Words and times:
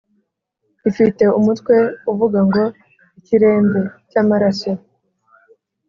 ifite 0.89 1.23
umutwe 1.39 1.75
uvuga 2.11 2.39
ngo 2.47 2.63
ikiremve 3.19 3.81
[cy’amaraso],” 4.09 4.71